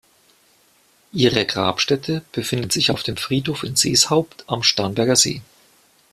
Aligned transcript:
Ihre 1.11 1.45
Grabstätte 1.45 2.23
befindet 2.31 2.73
sich 2.73 2.89
auf 2.89 3.03
dem 3.03 3.17
Friedhof 3.17 3.63
in 3.63 3.75
Seeshaupt 3.75 4.43
am 4.47 4.63
Starnberger 4.63 5.15
See. 5.15 5.43